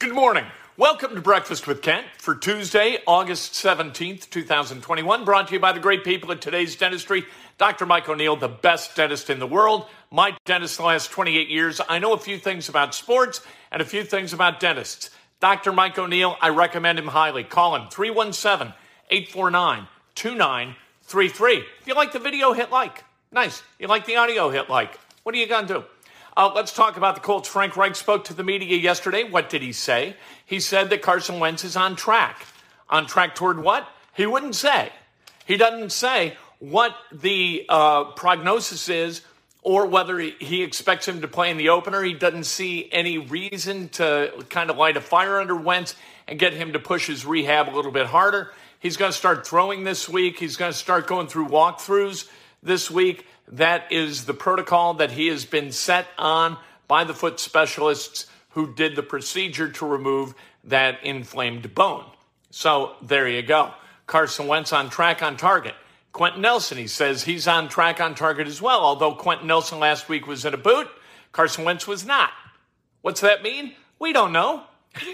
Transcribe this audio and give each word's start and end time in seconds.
Good 0.00 0.14
morning. 0.14 0.46
Welcome 0.78 1.14
to 1.14 1.20
Breakfast 1.20 1.66
with 1.66 1.82
Kent 1.82 2.06
for 2.16 2.34
Tuesday, 2.34 3.00
August 3.06 3.52
17th, 3.52 4.30
2021. 4.30 5.26
Brought 5.26 5.48
to 5.48 5.52
you 5.52 5.60
by 5.60 5.72
the 5.72 5.78
great 5.78 6.04
people 6.04 6.32
at 6.32 6.40
today's 6.40 6.74
dentistry. 6.74 7.26
Dr. 7.58 7.84
Mike 7.84 8.08
O'Neill, 8.08 8.34
the 8.34 8.48
best 8.48 8.96
dentist 8.96 9.28
in 9.28 9.38
the 9.38 9.46
world. 9.46 9.84
My 10.10 10.34
dentist 10.46 10.78
the 10.78 10.84
last 10.84 11.10
28 11.10 11.50
years. 11.50 11.82
I 11.86 11.98
know 11.98 12.14
a 12.14 12.18
few 12.18 12.38
things 12.38 12.70
about 12.70 12.94
sports 12.94 13.42
and 13.70 13.82
a 13.82 13.84
few 13.84 14.02
things 14.02 14.32
about 14.32 14.58
dentists. 14.58 15.10
Dr. 15.38 15.70
Mike 15.70 15.98
O'Neill, 15.98 16.34
I 16.40 16.48
recommend 16.48 16.98
him 16.98 17.08
highly. 17.08 17.44
Call 17.44 17.76
him 17.76 17.90
317 17.90 18.72
849 19.10 19.86
2933. 20.14 21.56
If 21.78 21.86
you 21.86 21.92
like 21.92 22.12
the 22.12 22.18
video, 22.18 22.54
hit 22.54 22.70
like. 22.70 23.04
Nice. 23.32 23.58
If 23.58 23.80
You 23.80 23.88
like 23.88 24.06
the 24.06 24.16
audio, 24.16 24.48
hit 24.48 24.70
like. 24.70 24.98
What 25.24 25.34
are 25.34 25.38
you 25.38 25.46
going 25.46 25.66
to 25.66 25.74
do? 25.74 25.84
Uh, 26.36 26.52
let's 26.54 26.72
talk 26.72 26.96
about 26.96 27.16
the 27.16 27.20
Colts. 27.20 27.48
Frank 27.48 27.76
Reich 27.76 27.96
spoke 27.96 28.24
to 28.24 28.34
the 28.34 28.44
media 28.44 28.76
yesterday. 28.76 29.24
What 29.24 29.48
did 29.48 29.62
he 29.62 29.72
say? 29.72 30.16
He 30.46 30.60
said 30.60 30.90
that 30.90 31.02
Carson 31.02 31.40
Wentz 31.40 31.64
is 31.64 31.76
on 31.76 31.96
track. 31.96 32.46
On 32.88 33.06
track 33.06 33.34
toward 33.34 33.62
what? 33.62 33.88
He 34.14 34.26
wouldn't 34.26 34.54
say. 34.54 34.92
He 35.44 35.56
doesn't 35.56 35.90
say 35.90 36.36
what 36.60 36.94
the 37.10 37.66
uh, 37.68 38.04
prognosis 38.12 38.88
is 38.88 39.22
or 39.62 39.86
whether 39.86 40.18
he 40.18 40.62
expects 40.62 41.06
him 41.06 41.20
to 41.20 41.28
play 41.28 41.50
in 41.50 41.56
the 41.56 41.68
opener. 41.70 42.02
He 42.02 42.14
doesn't 42.14 42.44
see 42.44 42.88
any 42.92 43.18
reason 43.18 43.88
to 43.90 44.44
kind 44.48 44.70
of 44.70 44.76
light 44.76 44.96
a 44.96 45.00
fire 45.00 45.40
under 45.40 45.56
Wentz 45.56 45.96
and 46.28 46.38
get 46.38 46.52
him 46.52 46.72
to 46.72 46.78
push 46.78 47.06
his 47.06 47.26
rehab 47.26 47.68
a 47.68 47.74
little 47.74 47.90
bit 47.90 48.06
harder. 48.06 48.52
He's 48.78 48.96
going 48.96 49.10
to 49.10 49.16
start 49.16 49.46
throwing 49.46 49.84
this 49.84 50.08
week. 50.08 50.38
He's 50.38 50.56
going 50.56 50.72
to 50.72 50.78
start 50.78 51.06
going 51.06 51.26
through 51.26 51.48
walkthroughs 51.48 52.28
this 52.62 52.90
week. 52.90 53.26
That 53.48 53.90
is 53.90 54.26
the 54.26 54.34
protocol 54.34 54.94
that 54.94 55.12
he 55.12 55.28
has 55.28 55.44
been 55.44 55.72
set 55.72 56.06
on 56.16 56.56
by 56.86 57.04
the 57.04 57.14
foot 57.14 57.40
specialists 57.40 58.26
who 58.50 58.74
did 58.74 58.96
the 58.96 59.02
procedure 59.02 59.70
to 59.70 59.86
remove 59.86 60.34
that 60.64 61.02
inflamed 61.04 61.74
bone. 61.74 62.04
So 62.50 62.94
there 63.02 63.28
you 63.28 63.42
go. 63.42 63.72
Carson 64.06 64.46
Wentz 64.46 64.72
on 64.72 64.90
track 64.90 65.22
on 65.22 65.36
target. 65.36 65.74
Quenton 66.12 66.42
Nelson, 66.42 66.78
he 66.78 66.88
says 66.88 67.22
he's 67.22 67.46
on 67.46 67.68
track 67.68 68.00
on 68.00 68.14
target 68.14 68.48
as 68.48 68.60
well, 68.60 68.80
although 68.80 69.14
Quenton 69.14 69.46
Nelson 69.46 69.78
last 69.78 70.08
week 70.08 70.26
was 70.26 70.44
in 70.44 70.54
a 70.54 70.58
boot, 70.58 70.88
Carson 71.30 71.64
Wentz 71.64 71.86
was 71.86 72.04
not. 72.04 72.30
What's 73.02 73.20
that 73.20 73.42
mean? 73.42 73.74
We 74.00 74.12
don't 74.12 74.32
know. 74.32 74.64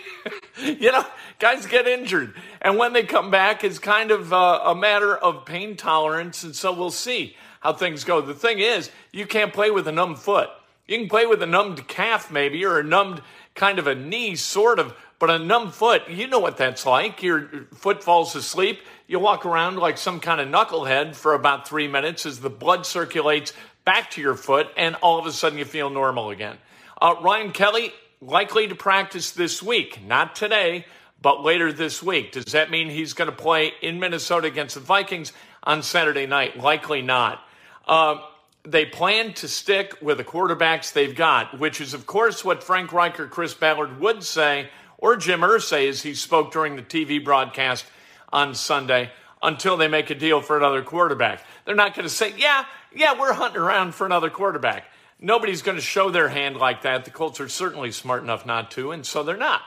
you 0.63 0.93
know, 0.93 1.05
guys 1.39 1.67
get 1.67 1.87
injured. 1.87 2.35
And 2.63 2.79
when 2.79 2.93
they 2.93 3.03
come 3.03 3.31
back, 3.31 3.65
it's 3.65 3.79
kind 3.79 4.11
of 4.11 4.33
uh, 4.33 4.61
a 4.65 4.75
matter 4.75 5.17
of 5.17 5.45
pain 5.45 5.77
tolerance. 5.77 6.45
And 6.45 6.55
so 6.55 6.73
we'll 6.73 6.91
see 6.91 7.37
how 7.61 7.73
things 7.73 8.05
go. 8.05 8.21
The 8.21 8.35
thing 8.35 8.59
is, 8.59 8.91
you 9.13 9.27
can't 9.27 9.53
play 9.53 9.71
with 9.71 9.89
a 9.89 9.93
numb 9.93 10.17
foot. 10.17 10.49
You 10.87 10.99
can 10.99 11.09
play 11.09 11.27
with 11.27 11.43
a 11.43 11.47
numbed 11.47 11.89
calf, 11.89 12.31
maybe, 12.31 12.65
or 12.65 12.79
a 12.79 12.85
numbed 12.85 13.21
kind 13.55 13.79
of 13.79 13.87
a 13.87 13.95
knee, 13.95 14.37
sort 14.37 14.79
of, 14.79 14.95
but 15.19 15.31
a 15.31 15.39
numb 15.39 15.71
foot, 15.73 16.09
you 16.09 16.27
know 16.27 16.39
what 16.39 16.59
that's 16.59 16.87
like. 16.87 17.23
Your 17.23 17.49
foot 17.75 18.05
falls 18.05 18.37
asleep. 18.37 18.81
You 19.09 19.19
walk 19.19 19.47
around 19.47 19.79
like 19.79 19.99
some 19.99 20.21
kind 20.21 20.41
of 20.41 20.49
knucklehead 20.49 21.17
for 21.17 21.35
about 21.35 21.67
three 21.67 21.89
minutes 21.89 22.27
as 22.27 22.41
the 22.41 22.51
blood 22.51 22.85
circulates 22.87 23.53
back 23.85 24.11
to 24.13 24.21
your 24.21 24.35
foot, 24.35 24.69
and 24.77 24.95
all 24.97 25.19
of 25.19 25.27
a 25.27 25.33
sudden 25.33 25.59
you 25.59 25.65
feel 25.65 25.91
normal 25.91 26.31
again. 26.31 26.59
Uh, 27.01 27.15
Ryan 27.21 27.53
Kelly, 27.53 27.93
likely 28.21 28.69
to 28.69 28.75
practice 28.75 29.31
this 29.33 29.63
week, 29.63 30.05
not 30.05 30.35
today, 30.35 30.87
but 31.21 31.43
later 31.43 31.73
this 31.73 32.03
week. 32.03 32.33
Does 32.33 32.47
that 32.47 32.71
mean 32.71 32.91
he's 32.91 33.13
going 33.13 33.31
to 33.31 33.37
play 33.37 33.73
in 33.83 33.99
Minnesota 33.99 34.47
against 34.47 34.75
the 34.75 34.81
Vikings 34.81 35.33
on 35.63 35.83
Saturday 35.83 36.27
night? 36.27 36.57
Likely 36.57 37.03
not. 37.03 37.41
Uh, 37.87 38.19
they 38.65 38.85
plan 38.85 39.33
to 39.35 39.49
stick 39.49 39.97
with 40.03 40.19
the 40.19 40.25
quarterbacks 40.25 40.93
they've 40.93 41.15
got, 41.15 41.59
which 41.59 41.81
is, 41.81 41.95
of 41.95 42.07
course, 42.07 42.45
what 42.45 42.63
Frank 42.63 42.93
Reich, 42.93 43.15
Chris 43.31 43.55
Ballard 43.55 44.01
would 44.01 44.25
say, 44.25 44.69
or 44.99 45.17
Jim 45.17 45.41
Irsay 45.41 45.89
as 45.89 46.03
he 46.03 46.15
spoke 46.15 46.53
during 46.53 46.77
the 46.77 46.83
TV 46.83 47.23
broadcast 47.23 47.87
on 48.33 48.55
Sunday, 48.55 49.11
until 49.43 49.77
they 49.77 49.87
make 49.87 50.11
a 50.11 50.15
deal 50.15 50.41
for 50.41 50.57
another 50.57 50.83
quarterback. 50.83 51.45
They're 51.65 51.77
not 51.77 51.95
going 51.95 52.09
to 52.09 52.15
say, 52.15 52.35
yeah, 52.37 52.65
yeah, 52.95 53.19
we're 53.19 53.33
hunting 53.33 53.61
around 53.61 53.95
for 53.95 54.05
another 54.05 54.31
quarterback. 54.31 54.87
Nobody's 55.19 55.63
going 55.63 55.77
to 55.77 55.83
show 55.83 56.11
their 56.11 56.29
hand 56.29 56.57
like 56.57 56.83
that. 56.83 57.05
The 57.05 57.11
Colts 57.11 57.41
are 57.41 57.49
certainly 57.49 57.91
smart 57.91 58.23
enough 58.23 58.45
not 58.45 58.71
to, 58.73 58.93
and 58.93 59.05
so 59.05 59.23
they're 59.23 59.37
not. 59.37 59.63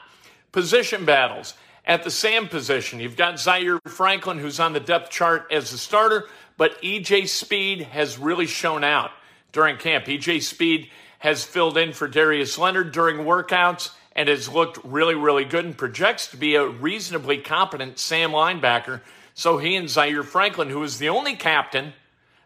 Position 0.51 1.05
battles. 1.05 1.55
At 1.85 2.03
the 2.03 2.11
Sam 2.11 2.47
position, 2.47 2.99
you've 2.99 3.17
got 3.17 3.39
Zaire 3.39 3.79
Franklin, 3.87 4.37
who's 4.37 4.59
on 4.59 4.73
the 4.73 4.79
depth 4.79 5.09
chart 5.09 5.47
as 5.51 5.73
a 5.73 5.77
starter, 5.77 6.27
but 6.55 6.79
EJ 6.83 7.27
Speed 7.27 7.81
has 7.81 8.19
really 8.19 8.45
shown 8.45 8.83
out 8.83 9.09
during 9.51 9.77
camp. 9.77 10.05
EJ 10.05 10.43
Speed 10.43 10.91
has 11.17 11.43
filled 11.43 11.77
in 11.77 11.93
for 11.93 12.07
Darius 12.07 12.57
Leonard 12.59 12.91
during 12.91 13.17
workouts 13.17 13.91
and 14.15 14.29
has 14.29 14.49
looked 14.49 14.83
really, 14.83 15.15
really 15.15 15.45
good 15.45 15.65
and 15.65 15.77
projects 15.77 16.27
to 16.27 16.37
be 16.37 16.55
a 16.55 16.67
reasonably 16.67 17.39
competent 17.39 17.97
Sam 17.97 18.31
linebacker. 18.31 19.01
So 19.33 19.57
he 19.57 19.75
and 19.75 19.89
Zaire 19.89 20.23
Franklin, 20.23 20.69
who 20.69 20.81
was 20.81 20.99
the 20.99 21.09
only 21.09 21.35
captain 21.35 21.93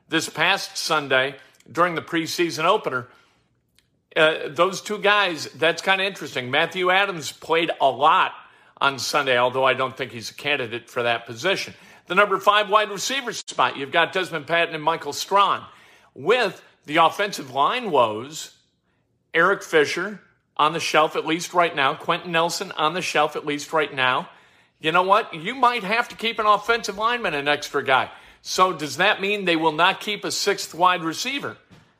this 0.07 0.29
past 0.29 0.77
Sunday 0.77 1.35
during 1.71 1.95
the 1.95 2.01
preseason 2.01 2.65
opener, 2.65 3.07
uh, 4.15 4.49
those 4.49 4.81
two 4.81 4.99
guys, 4.99 5.45
that's 5.55 5.81
kind 5.81 6.01
of 6.01 6.07
interesting. 6.07 6.51
Matthew 6.51 6.91
Adams 6.91 7.31
played 7.31 7.71
a 7.81 7.89
lot 7.89 8.33
on 8.79 8.99
Sunday, 8.99 9.37
although 9.37 9.63
I 9.63 9.73
don't 9.73 9.95
think 9.95 10.11
he's 10.11 10.29
a 10.29 10.35
candidate 10.35 10.89
for 10.89 11.03
that 11.03 11.25
position 11.25 11.73
the 12.07 12.15
number 12.15 12.39
five 12.39 12.69
wide 12.69 12.89
receiver 12.89 13.33
spot. 13.33 13.77
You've 13.77 13.91
got 13.91 14.13
Dezmon 14.13 14.45
Patmon 14.45 14.75
and 14.75 14.83
Michael 14.83 15.13
Strachan. 15.13 15.65
With 16.13 16.61
the 16.85 16.97
offensive 16.97 17.51
line 17.51 17.91
woes, 17.91 18.55
Eric 19.33 19.63
Fisher 19.63 20.21
on 20.55 20.73
the 20.73 20.79
shelf 20.79 21.15
at 21.15 21.25
least 21.25 21.53
right 21.53 21.75
now, 21.75 21.95
Quenton 21.95 22.31
Nelson 22.31 22.71
on 22.73 22.93
the 22.93 23.01
shelf 23.01 23.35
at 23.35 23.45
least 23.45 23.73
right 23.73 23.93
now. 23.93 24.29
You 24.79 24.91
know 24.91 25.03
what? 25.03 25.33
You 25.33 25.55
might 25.55 25.83
have 25.83 26.09
to 26.09 26.15
keep 26.15 26.39
an 26.39 26.45
offensive 26.45 26.97
lineman, 26.97 27.33
an 27.33 27.47
extra 27.47 27.83
guy. 27.83 28.11
So 28.45 28.73
does 28.73 28.97
that 28.97 29.21
mean 29.21 29.45
they 29.45 29.55
will 29.55 29.71
not 29.71 30.01
keep 30.01 30.25
a 30.25 30.31
sixth 30.31 30.75
wide 30.75 31.01
receiver? 31.01 31.55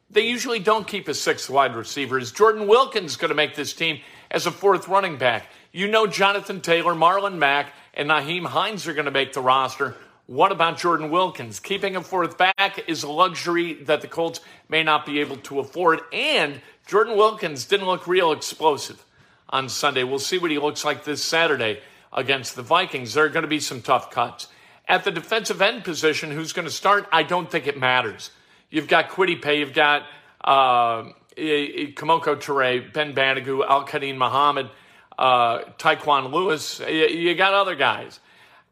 They 0.10 0.28
usually 0.28 0.60
don't 0.60 0.86
keep 0.86 1.08
a 1.08 1.14
sixth 1.14 1.50
wide 1.50 1.74
receiver. 1.74 2.20
Is 2.20 2.34
Jordan 2.34 2.68
Wilkins 2.68 3.16
going 3.16 3.30
to 3.30 3.36
make 3.36 3.56
this 3.56 3.72
team 3.72 4.02
as 4.30 4.46
a 4.46 4.52
fourth 4.52 4.90
running 4.90 5.18
back? 5.18 5.48
You 5.72 5.88
know 5.88 6.06
Jonathan 6.06 6.60
Taylor, 6.60 6.94
Marlon 6.94 7.38
Mack, 7.38 7.72
and 7.94 8.10
Nyheim 8.10 8.46
Hines 8.46 8.86
are 8.88 8.94
going 8.94 9.06
to 9.06 9.12
make 9.12 9.32
the 9.32 9.42
roster. 9.42 9.96
What 10.28 10.52
about 10.52 10.78
Jordan 10.78 11.10
Wilkins? 11.10 11.62
Keeping 11.62 11.96
a 11.96 12.02
fourth 12.02 12.38
back 12.38 12.90
is 12.90 13.04
a 13.04 13.10
luxury 13.10 13.76
that 13.86 14.02
the 14.02 14.10
Colts 14.10 14.42
may 14.68 14.84
not 14.84 15.06
be 15.06 15.22
able 15.22 15.38
to 15.38 15.62
afford. 15.62 16.02
And 16.12 16.60
Jordan 16.86 17.16
Wilkins 17.16 17.64
didn't 17.64 17.88
look 17.88 18.06
real 18.06 18.34
explosive 18.34 19.06
on 19.50 19.70
Sunday. 19.70 20.04
We'll 20.04 20.20
see 20.20 20.40
what 20.40 20.52
he 20.52 20.60
looks 20.60 20.84
like 20.84 21.06
this 21.06 21.24
Saturday 21.24 21.80
against 22.12 22.58
the 22.58 22.64
Vikings. 22.64 23.14
There 23.14 23.24
are 23.24 23.30
going 23.30 23.44
to 23.44 23.48
be 23.48 23.62
some 23.62 23.82
tough 23.82 24.12
cuts. 24.12 24.50
At 24.94 25.06
the 25.06 25.10
defensive 25.10 25.60
end 25.60 25.84
position, 25.84 26.30
who's 26.30 26.54
going 26.54 26.68
to 26.68 26.72
start? 26.72 27.08
I 27.12 27.24
don't 27.24 27.50
think 27.50 27.66
it 27.66 27.80
matters. 27.80 28.30
You've 28.70 28.88
got 28.88 29.10
Kwity 29.10 29.42
Paye, 29.42 29.58
you've 29.58 29.74
got 29.74 30.04
uh, 30.44 31.06
Kemoko 31.36 32.36
Turay, 32.36 32.94
Ben 32.94 33.16
Banogu, 33.16 33.68
Al-Quadin 33.68 34.18
Muhammad 34.18 34.70
uh, 35.18 35.62
Tyquan 35.80 36.32
Lewis. 36.32 36.80
You, 36.80 37.08
you 37.08 37.34
got 37.34 37.56
other 37.56 37.74
guys. 37.74 38.20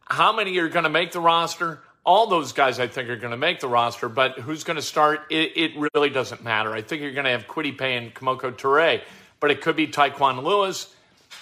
How 0.05 0.31
many 0.31 0.55
are 0.59 0.69
going 0.69 0.83
to 0.83 0.91
make 0.91 1.11
the 1.11 1.19
roster? 1.19 1.81
All 2.05 2.27
those 2.27 2.53
guys, 2.53 2.79
I 2.79 2.85
think, 2.85 3.09
are 3.09 3.17
going 3.17 3.31
to 3.31 3.37
make 3.37 3.59
the 3.59 3.67
roster, 3.67 4.07
but 4.07 4.37
who's 4.37 4.63
going 4.63 4.75
to 4.75 4.83
start? 4.83 5.21
It, 5.31 5.53
it, 5.55 5.89
really 5.95 6.11
doesn't 6.11 6.43
matter. 6.43 6.71
I 6.71 6.83
think 6.83 7.01
you're 7.01 7.13
going 7.13 7.25
to 7.25 7.31
have 7.31 7.47
Kwity 7.47 7.75
Paye 7.75 7.97
and 7.97 8.13
Kemoko 8.13 8.51
Turay, 8.51 9.01
but 9.39 9.49
it 9.49 9.61
could 9.61 9.75
be 9.75 9.87
Tyquan 9.87 10.43
Lewis. 10.43 10.93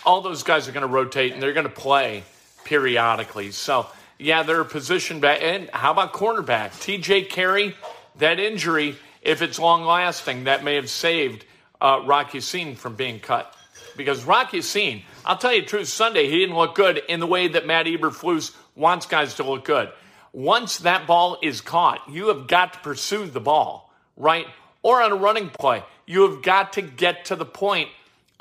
All 0.05 0.21
those 0.21 0.43
guys 0.43 0.69
are 0.69 0.71
going 0.71 0.87
to 0.87 0.93
rotate 0.93 1.33
and 1.33 1.43
they're 1.43 1.51
going 1.51 1.67
to 1.67 1.69
play 1.69 2.23
periodically. 2.63 3.51
So, 3.51 3.85
yeah, 4.19 4.43
they're 4.43 4.63
position 4.65 5.19
back. 5.19 5.41
And 5.41 5.69
how 5.71 5.91
about 5.91 6.13
cornerback? 6.13 6.71
TJ 6.71 7.29
Carrie, 7.29 7.75
that 8.17 8.39
injury, 8.39 8.97
if 9.21 9.41
it's 9.41 9.57
long 9.57 9.85
lasting, 9.85 10.43
that 10.43 10.63
may 10.63 10.75
have 10.75 10.89
saved 10.89 11.45
uh, 11.81 12.01
Rock 12.05 12.33
Ya-Sin 12.33 12.75
from 12.75 12.95
being 12.95 13.19
cut 13.19 13.55
because 13.97 14.23
Rocky 14.23 14.57
Ya-Sin, 14.57 15.01
I'll 15.25 15.37
tell 15.37 15.53
you 15.53 15.61
the 15.61 15.67
truth, 15.67 15.87
Sunday 15.87 16.29
he 16.29 16.39
didn't 16.39 16.55
look 16.55 16.75
good 16.75 17.01
in 17.09 17.19
the 17.19 17.27
way 17.27 17.47
that 17.49 17.65
Matt 17.65 17.85
Eberflus 17.85 18.55
wants 18.75 19.05
guys 19.05 19.35
to 19.35 19.43
look 19.43 19.65
good. 19.65 19.89
Once 20.31 20.77
that 20.79 21.07
ball 21.07 21.37
is 21.41 21.61
caught, 21.61 22.01
you 22.09 22.27
have 22.27 22.47
got 22.47 22.73
to 22.73 22.79
pursue 22.79 23.25
the 23.25 23.39
ball, 23.39 23.91
right? 24.15 24.45
Or 24.83 25.01
on 25.01 25.11
a 25.11 25.15
running 25.15 25.49
play, 25.49 25.83
you 26.05 26.29
have 26.29 26.41
got 26.41 26.73
to 26.73 26.81
get 26.81 27.25
to 27.25 27.35
the 27.35 27.45
point 27.45 27.89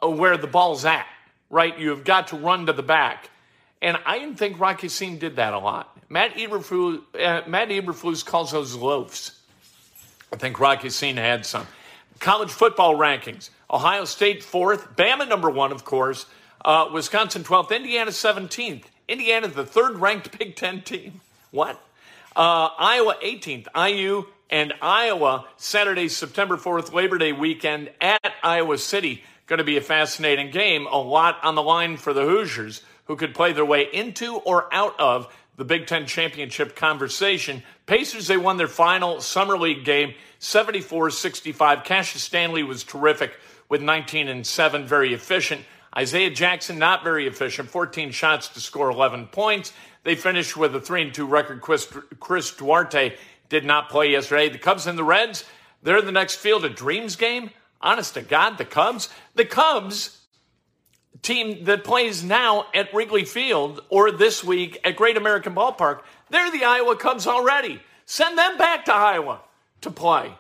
where 0.03 0.37
the 0.37 0.47
ball's 0.47 0.85
at. 0.85 1.07
right? 1.51 1.79
You 1.79 1.91
have 1.91 2.05
got 2.05 2.29
to 2.29 2.37
run 2.37 2.67
to 2.67 2.73
the 2.73 2.83
back. 2.83 3.31
And 3.81 3.97
I 4.05 4.19
didn't 4.19 4.37
think 4.37 4.59
Rock 4.59 4.83
Ya-Sin 4.83 5.19
did 5.19 5.37
that 5.37 5.55
a 5.55 5.59
lot. 5.59 5.97
Matt 6.09 6.35
Eberflus, 6.35 7.03
uh, 7.15 7.49
Matt 7.49 7.69
Eberflus 7.69 8.25
calls 8.25 8.51
those 8.51 8.75
loafs. 8.75 9.41
I 10.33 10.37
think 10.37 10.59
Rock 10.59 10.85
Ya-Sin 10.85 11.17
had 11.17 11.47
some. 11.47 11.67
College 12.19 12.51
football 12.51 12.97
rankings. 12.97 13.51
Ohio 13.71 14.05
State 14.05 14.43
fourth, 14.43 14.97
Bama 14.97 15.29
number 15.29 15.51
one, 15.51 15.71
of 15.71 15.85
course. 15.85 16.27
Uh, 16.65 16.89
Wisconsin 16.93 17.45
12th, 17.45 17.71
Indiana 17.75 18.11
17th. 18.11 18.85
Indiana, 19.07 19.49
the 19.49 19.65
third 19.65 19.99
ranked 19.99 20.37
Big 20.39 20.57
Ten 20.57 20.83
team. 20.83 21.21
What? 21.51 21.81
Uh, 22.37 22.69
Iowa 22.79 23.17
18th. 23.23 23.69
IU 23.75 24.27
and 24.51 24.75
Iowa, 24.83 25.47
Saturday, 25.57 26.09
September 26.09 26.59
4th, 26.59 26.93
Labor 26.93 27.17
Day 27.17 27.33
weekend 27.33 27.91
at 28.03 28.35
Iowa 28.43 28.77
City. 28.77 29.25
Going 29.47 29.59
to 29.59 29.65
be 29.65 29.79
a 29.79 29.81
fascinating 29.81 30.51
game. 30.51 30.87
A 30.87 30.99
lot 30.99 31.39
on 31.43 31.55
the 31.55 31.63
line 31.63 31.97
for 31.97 32.13
the 32.13 32.25
Hoosiers, 32.25 32.83
who 33.09 33.17
could 33.17 33.35
play 33.35 33.53
their 33.53 33.65
way 33.65 33.89
into 33.93 34.37
or 34.37 34.73
out 34.73 34.99
of 35.01 35.35
the 35.57 35.65
Big 35.65 35.89
Ten 35.89 36.07
championship 36.07 36.77
conversation. 36.77 37.65
Pacers, 37.87 38.29
they 38.29 38.37
won 38.37 38.59
their 38.59 38.69
final 38.69 39.21
Summer 39.21 39.59
League 39.59 39.85
game 39.85 40.15
74 40.39 41.11
65. 41.11 41.83
Cassius 41.83 42.23
Stanley 42.23 42.63
was 42.63 42.85
terrific 42.85 43.33
with 43.69 43.83
19 43.83 44.29
and 44.29 44.47
7, 44.47 44.87
very 44.87 45.13
efficient. 45.13 45.63
Isaiah 45.97 46.31
Jackson, 46.31 46.79
not 46.79 47.03
very 47.03 47.27
efficient, 47.27 47.69
14 47.71 48.13
shots 48.13 48.49
to 48.49 48.61
score 48.61 48.91
11 48.91 49.27
points. 49.27 49.73
They 50.05 50.15
finished 50.15 50.57
with 50.57 50.77
a 50.77 50.81
3 50.81 51.03
and 51.03 51.15
2 51.15 51.27
record. 51.27 51.61
Chris, 51.61 51.93
Chris 52.21 52.55
Duarte 52.55 53.17
did 53.49 53.65
not 53.65 53.89
play 53.89 54.13
yesterday. 54.13 54.49
The 54.49 54.59
Cubs 54.59 54.87
and 54.87 54.99
the 54.99 55.05
Reds, 55.05 55.45
they're 55.83 56.03
the 56.03 56.13
next 56.13 56.37
Field 56.37 56.65
of 56.65 56.77
Dreams 56.77 57.17
game. 57.17 57.51
Honest 57.81 58.15
to 58.15 58.23
God, 58.23 58.59
the 58.59 58.65
Cubs, 58.65 59.09
the 59.35 59.45
Cubs 59.45 60.19
team 61.23 61.65
that 61.65 61.85
plays 61.85 62.23
now 62.23 62.67
at 62.75 62.93
Wrigley 62.95 63.25
Field 63.25 63.83
or 63.89 64.11
this 64.11 64.43
week 64.43 64.81
at 64.85 64.97
Great 64.97 65.17
American 65.17 65.55
Ballpark, 65.55 66.01
they're 66.31 66.51
the 66.51 66.65
Iowa 66.65 66.97
Cubs 66.97 67.27
already. 67.27 67.81
Send 68.07 68.39
them 68.39 68.57
back 68.57 68.85
to 68.87 68.95
Iowa 68.95 69.41
to 69.83 69.91
play. 69.91 70.33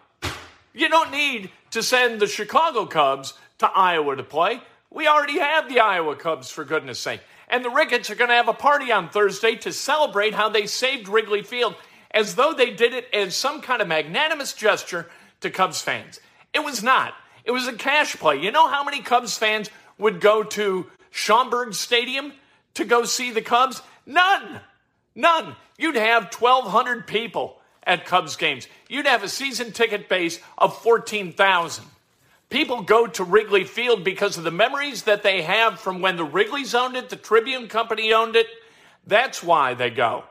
You 0.73 0.89
don't 0.89 1.11
need 1.11 1.51
to 1.71 1.83
send 1.83 2.21
the 2.21 2.27
Chicago 2.27 2.87
Cubs 2.87 3.35
to 3.59 3.67
Iowa 3.67 4.17
to 4.17 4.23
play. 4.23 4.61
We 4.91 5.07
already 5.07 5.39
have 5.39 5.69
the 5.69 5.81
Iowa 5.81 6.17
Cubs, 6.17 6.51
for 6.51 6.65
goodness 6.65 6.99
sake. 6.99 7.21
And 7.49 7.65
the 7.65 7.71
Ricketts 7.71 8.11
are 8.11 8.15
going 8.15 8.31
to 8.31 8.37
have 8.37 8.49
a 8.49 8.55
party 8.55 8.93
on 8.93 9.09
Thursday 9.09 9.55
to 9.57 9.73
celebrate 9.73 10.35
how 10.35 10.49
they 10.49 10.67
saved 10.67 11.09
Wrigley 11.09 11.43
Field 11.43 11.75
as 12.11 12.35
though 12.35 12.53
they 12.53 12.71
did 12.71 12.95
it 12.95 13.07
as 13.13 13.35
some 13.35 13.61
kind 13.61 13.83
of 13.83 13.89
magnanimous 13.89 14.53
gesture 14.53 15.09
to 15.41 15.51
Cubs 15.51 15.83
fans. 15.83 16.21
It 16.55 16.61
was 16.61 16.83
not. 16.83 17.15
It 17.45 17.51
was 17.51 17.67
a 17.67 17.73
cash 17.73 18.17
play. 18.17 18.41
You 18.41 18.51
know 18.51 18.69
how 18.69 18.85
many 18.85 19.01
Cubs 19.01 19.37
fans 19.37 19.71
would 19.99 20.21
go 20.21 20.43
to 20.43 20.87
Schaumburg 21.11 21.75
Stadium 21.75 22.33
to 22.75 22.85
go 22.85 23.05
see 23.05 23.31
the 23.31 23.43
Cubs? 23.43 23.83
None. 24.07 24.61
None. 25.15 25.57
You'd 25.77 25.97
have 25.97 26.35
1,200 26.35 27.07
people 27.07 27.59
at 27.83 28.07
Cubs 28.07 28.37
games. 28.37 28.69
You'd 28.89 29.07
have 29.07 29.23
a 29.23 29.29
season 29.29 29.73
ticket 29.73 30.09
base 30.09 30.41
of 30.57 30.81
14,000. 30.83 31.85
People 32.51 32.83
go 32.83 33.07
to 33.07 33.25
Wrigley 33.25 33.65
Field 33.65 34.05
because 34.05 34.39
of 34.39 34.45
the 34.45 34.51
memories 34.51 35.03
that 35.03 35.23
they 35.23 35.43
have 35.43 35.79
from 35.79 36.01
when 36.01 36.17
the 36.17 36.25
Wrigley's 36.25 36.75
owned 36.75 36.97
it, 36.97 37.11
the 37.11 37.17
Tribune 37.17 37.69
Company 37.69 38.13
owned 38.13 38.37
it. 38.37 38.47
That's 39.07 39.43
why 39.43 39.75
they 39.75 39.91
go 39.91 40.25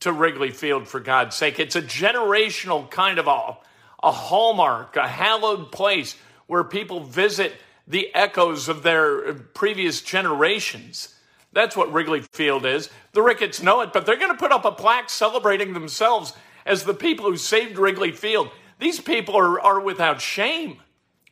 to 0.00 0.12
Wrigley 0.12 0.50
Field, 0.50 0.86
for 0.86 1.00
God's 1.00 1.34
sake. 1.34 1.58
It's 1.58 1.76
a 1.76 1.82
generational 1.82 2.88
kind 2.90 3.18
of 3.18 3.26
a, 3.26 3.56
a 4.02 4.12
hallmark, 4.12 4.96
a 4.96 5.08
hallowed 5.08 5.72
place 5.72 6.16
where 6.46 6.62
people 6.62 7.00
visit 7.00 7.54
the 7.86 8.14
echoes 8.14 8.68
of 8.68 8.82
their 8.82 9.34
previous 9.34 10.00
generations. 10.00 11.14
That's 11.52 11.76
what 11.76 11.92
Wrigley 11.92 12.22
Field 12.32 12.66
is. 12.66 12.90
The 13.12 13.22
Ricketts 13.22 13.62
know 13.62 13.80
it, 13.82 13.92
but 13.92 14.06
they're 14.06 14.16
going 14.16 14.32
to 14.32 14.38
put 14.38 14.52
up 14.52 14.64
a 14.64 14.72
plaque 14.72 15.10
celebrating 15.10 15.72
themselves 15.72 16.32
as 16.66 16.82
the 16.82 16.94
people 16.94 17.26
who 17.26 17.36
saved 17.36 17.78
Wrigley 17.78 18.10
Field. 18.10 18.50
These 18.78 19.00
people 19.00 19.36
are, 19.36 19.60
are 19.60 19.80
without 19.80 20.20
shame. 20.20 20.78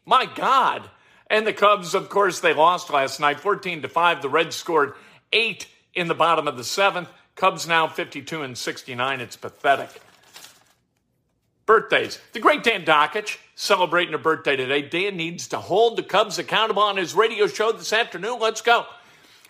My 0.07 0.27
God. 0.27 0.89
And 1.29 1.47
the 1.47 1.53
Cubs, 1.53 1.95
of 1.95 2.09
course, 2.09 2.41
they 2.41 2.53
lost 2.53 2.91
last 2.91 3.19
night 3.19 3.41
14 3.41 3.83
to 3.83 3.89
5. 3.89 4.23
The 4.23 4.29
Reds 4.29 4.55
scored 4.55 4.95
eight 5.33 5.67
in 5.95 6.09
the 6.09 6.15
bottom 6.15 6.47
of 6.47 6.57
the 6.57 6.65
seventh. 6.65 7.09
Cubs 7.35 7.67
now 7.67 7.89
52 7.89 8.43
and 8.43 8.57
69. 8.57 9.21
It's 9.21 9.37
pathetic. 9.37 10.01
Birthdays. 11.67 12.19
The 12.33 12.41
great 12.41 12.63
Dan 12.63 12.85
Dakich 12.85 13.39
celebrating 13.55 14.15
a 14.15 14.19
birthday 14.19 14.57
today. 14.57 14.83
Dan 14.83 15.17
needs 15.17 15.49
to 15.49 15.59
hold 15.59 15.97
the 15.97 16.03
Cubs 16.03 16.39
accountable 16.39 16.83
on 16.83 16.97
his 16.97 17.15
radio 17.15 17.47
show 17.47 17.73
this 17.73 17.93
afternoon. 17.93 18.39
Let's 18.41 18.63
go. 18.63 18.87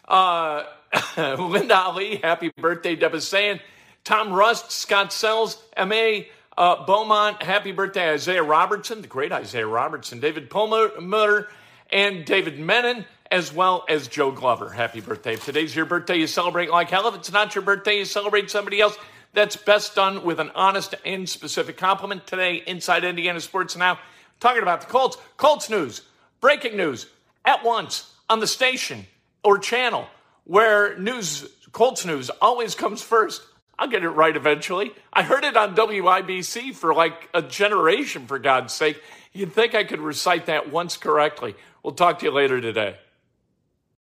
Uh, 0.06 0.64
Linda 1.17 1.76
Ali, 1.76 2.17
happy 2.17 2.53
birthday, 2.56 2.99
saying. 3.20 3.61
Tom 4.05 4.32
Rust, 4.32 4.73
Scott 4.73 5.12
Sells, 5.12 5.62
M.A. 5.76 6.29
Uh, 6.59 6.85
Beaumont, 6.85 7.43
happy 7.43 7.73
birthday, 7.73 8.15
Isiah 8.15 8.43
Robertson, 8.43 9.00
the 9.00 9.08
great 9.08 9.32
Isiah 9.32 9.67
Robertson, 9.67 10.20
David 10.20 10.50
Pulmer, 10.50 11.49
and 11.91 12.25
David 12.25 12.58
Menon, 12.58 13.06
as 13.31 13.53
well 13.55 13.85
as 13.88 14.08
Joe 14.08 14.32
Glover. 14.32 14.69
Happy 14.69 15.00
birthday. 15.00 15.35
If 15.35 15.44
today's 15.44 15.75
your 15.75 15.87
birthday, 15.87 16.17
you 16.17 16.26
celebrate 16.26 16.70
like 16.70 16.91
hell. 16.91 17.08
If 17.08 17.15
it's 17.15 17.32
not 17.32 17.55
your 17.55 17.62
birthday, 17.62 17.99
you 17.99 18.05
celebrate 18.05 18.50
somebody 18.50 18.81
else. 18.81 18.97
That's 19.34 19.56
best 19.56 19.94
done 19.94 20.25
with 20.25 20.40
an 20.40 20.50
honest 20.55 20.94
and 21.06 21.26
specific 21.26 21.79
compliment. 21.79 22.26
Today, 22.26 22.62
Inside 22.67 23.02
Indiana 23.02 23.40
Sports 23.40 23.76
Now, 23.76 23.99
talking 24.40 24.62
about 24.62 24.82
the 24.82 24.88
Colts. 24.88 25.17
Colts 25.38 25.70
news, 25.70 26.02
breaking 26.40 26.76
news, 26.76 27.06
at 27.44 27.64
once 27.64 28.12
on 28.29 28.40
the 28.40 28.46
station 28.46 29.06
or 29.43 29.58
channel 29.58 30.06
where 30.44 30.99
news, 30.99 31.49
Colts 31.73 32.05
news, 32.05 32.29
always 32.43 32.75
comes 32.75 33.00
first. 33.00 33.43
I'll 33.79 33.88
get 33.88 34.05
it 34.05 34.11
right 34.11 34.37
eventually. 34.37 34.93
I 35.12 35.23
heard 35.23 35.44
it 35.44 35.56
on 35.56 35.75
WIBC 35.75 36.75
for 36.75 36.93
like 36.93 37.31
a 37.32 37.40
generation, 37.40 38.26
for 38.26 38.38
God's 38.38 38.75
sake. 38.75 39.02
You'd 39.32 39.55
think 39.55 39.75
I 39.75 39.84
could 39.84 40.00
recite 40.00 40.46
that 40.46 40.70
once 40.70 40.99
correctly. 40.99 41.55
We'll 41.82 41.94
talk 41.94 42.19
to 42.19 42.26
you 42.26 42.32
later 42.32 42.61
today. 42.61 42.96